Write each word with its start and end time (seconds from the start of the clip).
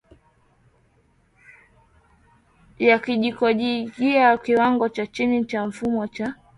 ya 2.79 2.99
Kijojiajia 2.99 4.37
Kiwango 4.37 4.89
cha 4.89 5.07
chini 5.07 5.45
cha 5.45 5.67
mfumo 5.67 5.99
wa 5.99 6.09